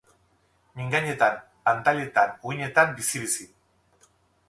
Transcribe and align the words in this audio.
Mingainetan, 0.79 1.37
pantailetan, 1.69 2.35
uhinetan 2.51 2.99
bizi-bizi. 2.99 3.51